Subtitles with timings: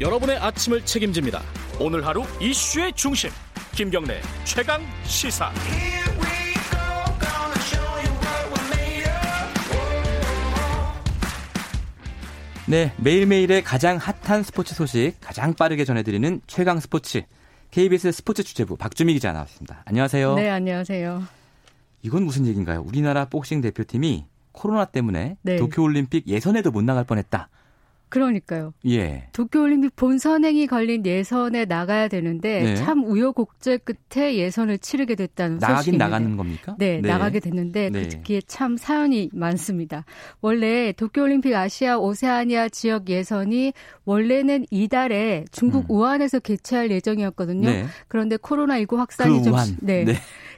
[0.00, 1.42] 여러분의 아침을 책임집니다.
[1.78, 3.28] 오늘 하루 이슈의 중심
[3.72, 5.52] 김경래 최강 시사.
[12.66, 17.24] 네, 매일매일의 가장 핫한 스포츠 소식 가장 빠르게 전해드리는 최강 스포츠
[17.70, 19.82] KBS 스포츠 취재부 박주미 기자 나왔습니다.
[19.84, 20.34] 안녕하세요.
[20.36, 21.24] 네, 안녕하세요.
[22.02, 22.80] 이건 무슨 얘기인가요?
[22.80, 25.56] 우리나라 복싱 대표팀이 코로나 때문에 네.
[25.56, 27.50] 도쿄올림픽 예선에도 못 나갈 뻔했다.
[28.10, 28.74] 그러니까요.
[28.86, 29.28] 예.
[29.32, 32.74] 도쿄올림픽 본선행이 걸린 예선에 나가야 되는데 네.
[32.76, 36.04] 참 우여곡절 끝에 예선을 치르게 됐다는 나가긴 소식입니다.
[36.06, 36.76] 나가는 겁니까?
[36.78, 37.08] 네, 네.
[37.08, 38.08] 나가게 됐는데 네.
[38.08, 40.04] 특히 참 사연이 많습니다.
[40.42, 43.72] 원래 도쿄올림픽 아시아 오세아니아 지역 예선이
[44.04, 45.94] 원래는 이달에 중국 음.
[45.96, 47.70] 우한에서 개최할 예정이었거든요.
[47.70, 47.86] 네.
[48.08, 49.76] 그런데 코로나19 확산이 그 좀 우한.
[49.80, 50.04] 네.
[50.04, 50.14] 네.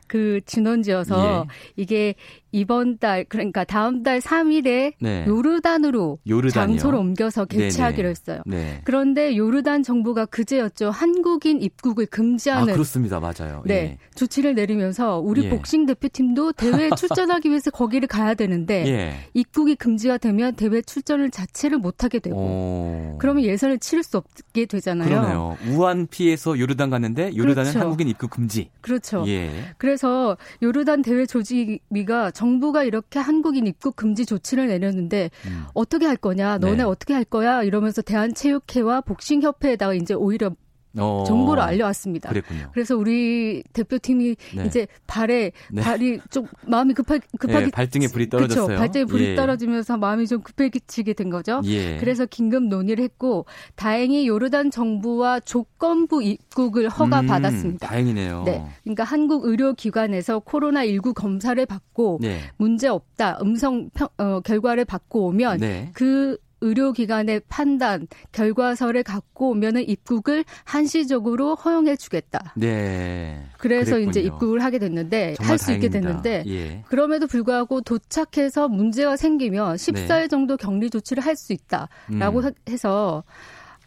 [0.09, 1.83] 그 진원지여서 예.
[1.83, 2.15] 이게
[2.53, 5.25] 이번 달 그러니까 다음 달 3일에 네.
[5.27, 6.79] 요르단으로 요르단이요?
[6.79, 8.43] 장소를 옮겨서 개최하기로 했어요.
[8.47, 8.81] 네.
[8.85, 10.91] 그런데 요르단 정부가 그제였죠.
[10.91, 13.21] 한국인 입국을 금지하는 아, 그렇습니다.
[13.21, 13.63] 맞아요.
[13.65, 13.75] 네.
[13.75, 13.99] 예.
[14.15, 15.49] 조치를 내리면서 우리 예.
[15.49, 19.15] 복싱 대표팀도 대회에 출전하기 위해서 거기를 가야 되는데 예.
[19.35, 23.17] 입국이 금지가 되면 대회 출전을 자체를 못 하게 되고 오.
[23.19, 25.09] 그러면 예선을 치를 수 없게 되잖아요.
[25.09, 25.57] 그러네요.
[25.71, 27.79] 우한 피해서 요르단 갔는데 요르단은 그렇죠.
[27.81, 28.69] 한국인 입국 금지.
[28.83, 29.25] 그렇죠.
[29.27, 29.51] 예.
[29.79, 35.65] 그래서 요르단 대회 조직위가 정부가 이렇게 한국인 입국 금지 조치를 내렸는데 음.
[35.75, 36.83] 어떻게 할 거냐, 너네 네.
[36.83, 40.51] 어떻게 할 거야 이러면서 대한체육회와 복싱협회에다가 이제 오히려
[40.99, 42.29] 어, 정보를 알려왔습니다.
[42.29, 42.71] 그랬군요.
[42.73, 44.65] 그래서 우리 대표팀이 네.
[44.67, 45.83] 이제 발에 네.
[45.83, 48.67] 발이 좀 마음이 급하, 급하게 네, 발등에 불이 떨어졌어요.
[48.67, 48.81] 그렇죠.
[48.81, 49.35] 발등에 불이 예.
[49.35, 51.63] 떨어지면서 마음이 좀 급해지게 된 거죠.
[51.65, 51.97] 예.
[51.99, 57.87] 그래서 긴급 논의를 했고 다행히 요르단 정부와 조건부 입국을 허가 받았습니다.
[57.87, 58.43] 음, 다행이네요.
[58.45, 58.65] 네.
[58.83, 62.41] 그러니까 한국 의료기관에서 코로나 19 검사를 받고 네.
[62.57, 65.91] 문제 없다 음성 평, 어, 결과를 받고 오면 네.
[65.95, 72.55] 그 의료기관의 판단, 결과서를 갖고 오면은 입국을 한시적으로 허용해 주겠다.
[72.57, 73.45] 네.
[73.59, 74.11] 그래서 그랬군요.
[74.11, 76.83] 이제 입국을 하게 됐는데 할 수 있게 됐는데 예.
[76.89, 80.29] 그럼에도 불구하고 도착해서 문제가 생기면 14일 네.
[80.29, 82.53] 정도 격리 조치를 할 수 있다라고 음.
[82.69, 83.25] 해서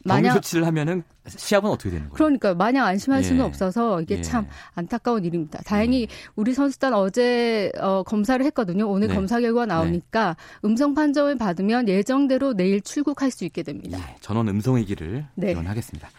[0.05, 2.15] 만약 조치를 하면은 시합은 어떻게 되는 거예요?
[2.15, 3.43] 그러니까 마냥 안심할 수는 예.
[3.43, 4.21] 없어서 이게 예.
[4.21, 5.59] 참 안타까운 일입니다.
[5.65, 6.31] 다행히 음.
[6.35, 8.87] 우리 선수단 어제 어, 검사를 했거든요.
[8.87, 9.15] 오늘 네.
[9.15, 10.67] 검사 결과 나오니까 네.
[10.67, 13.97] 음성 판정을 받으면 예정대로 내일 출국할 수 있게 됩니다.
[13.97, 14.15] 예.
[14.21, 15.53] 전원 음성이기를 네.
[15.53, 16.09] 기원하겠습니다.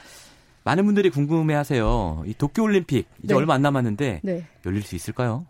[0.65, 2.25] 많은 분들이 궁금해하세요.
[2.27, 3.35] 이 도쿄 올림픽 이제 네.
[3.35, 4.47] 얼마 안 남았는데 네.
[4.67, 5.47] 열릴 수 있을까요?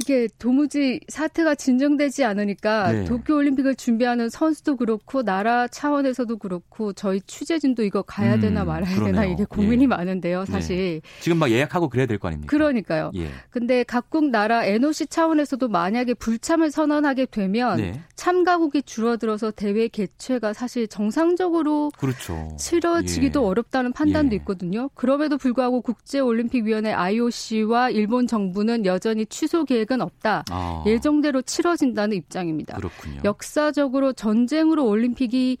[0.00, 3.04] 이게 도무지 사태가 진정되지 않으니까 네.
[3.04, 9.12] 도쿄올림픽을 준비하는 선수도 그렇고 나라 차원에서도 그렇고 저희 취재진도 이거 가야 음, 되나 말아야 그러네요.
[9.12, 9.86] 되나 이게 고민이 예.
[9.88, 10.52] 많은데요, 네.
[10.52, 10.76] 사실.
[10.76, 11.00] 네.
[11.20, 12.48] 지금 막 예약하고 그래야 될 거 아닙니까?
[12.48, 13.10] 그러니까요.
[13.16, 13.28] 예.
[13.50, 18.00] 근데 각국 나라 NOC 차원에서도 만약에 불참을 선언하게 되면 네.
[18.14, 22.56] 참가국이 줄어들어서 대회 개최가 사실 정상적으로 그렇죠.
[22.58, 23.46] 치러지기도 예.
[23.46, 24.36] 어렵다는 판단도 예.
[24.38, 24.90] 있거든요.
[24.94, 30.44] 그럼에도 불구하고 국제올림픽위원회 IOC와 일본 정부는 여전히 취소 계획 계획은 없다.
[30.50, 30.84] 아.
[30.86, 32.76] 예정대로 치러진다는 입장입니다.
[32.76, 33.22] 그렇군요.
[33.24, 35.58] 역사적으로 전쟁으로 올림픽이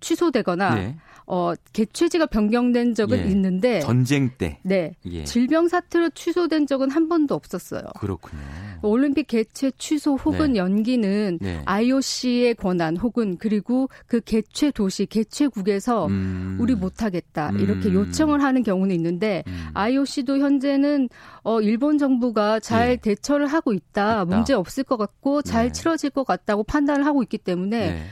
[0.00, 0.96] 취소되거나 네.
[1.26, 3.24] 어, 개최지가 변경된 적은 예.
[3.30, 4.94] 있는데 전쟁 때 네.
[5.06, 5.24] 예.
[5.24, 7.82] 질병 사태로 취소된 적은 한 번도 없었어요.
[7.98, 8.42] 그렇군요.
[8.88, 10.58] 올림픽 개최 취소 혹은 네.
[10.58, 11.62] 연기는 네.
[11.64, 16.56] IOC의 권한 혹은 그리고 그 개최 도시 개최국에서 음.
[16.60, 17.94] 우리 못 하겠다 이렇게 음.
[17.94, 19.68] 요청을 하는 경우는 있는데 음.
[19.74, 21.08] IOC도 현재는
[21.42, 22.96] 어 일본 정부가 잘 예.
[22.96, 23.84] 대처를 하고 있다.
[23.94, 24.24] 있다.
[24.24, 25.72] 문제 없을 것 같고 잘 네.
[25.72, 28.04] 치러질 것 같다고 판단을 하고 있기 때문에 네.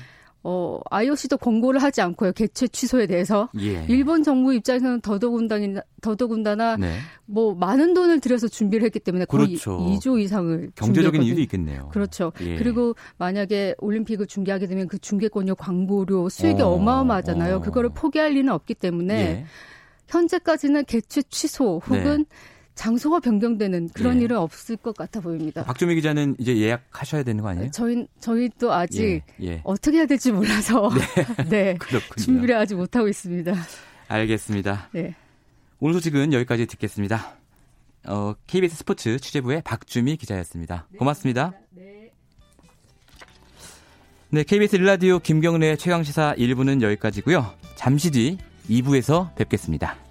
[0.44, 2.32] 어, IOC도 권고를 하지 않고요.
[2.32, 3.48] 개최 취소에 대해서.
[3.60, 3.84] 예.
[3.88, 6.96] 일본 정부 입장에서는 더더군다나, 더더군다나, 네.
[7.26, 9.78] 뭐, 많은 돈을 들여서 준비를 했기 때문에 거의 그렇죠.
[9.78, 10.72] 2조 이상을.
[10.74, 11.88] 경제적인 이유도 있겠네요.
[11.92, 12.32] 그렇죠.
[12.40, 12.56] 예.
[12.56, 17.60] 그리고 만약에 올림픽을 중계하게 되면 그 중계권료, 광고료, 수익이 어, 마어마하잖아요 어.
[17.60, 19.44] 그거를 포기할 리는 없기 때문에, 예.
[20.08, 22.36] 현재까지는 개최 취소 혹은 네.
[22.82, 24.24] 장소가 변경되는 그런 예.
[24.24, 25.62] 일은 없을 것 같아 보입니다.
[25.62, 27.70] 박주미 기자는 이제 예약하셔야 되는 거 아니에요?
[27.70, 29.46] 저희 저희도 아직 예.
[29.46, 29.60] 예.
[29.62, 31.44] 어떻게 해야 될지 몰라서 네,
[31.76, 31.78] 네
[32.18, 33.54] 준비를 아직 못 하고 있습니다.
[34.08, 34.88] 알겠습니다.
[34.90, 35.14] 네.
[35.78, 37.36] 오늘 소식은 여기까지 듣겠습니다.
[38.08, 40.88] 어, KBS 스포츠 취재부의 박주미 기자였습니다.
[40.90, 41.52] 네, 고맙습니다.
[41.70, 42.10] 네.
[44.30, 47.48] 네, KBS 일라디오 김경래 최강 시사 1부는 여기까지고요.
[47.76, 48.38] 잠시 뒤
[48.68, 50.01] 2부에서 뵙겠습니다.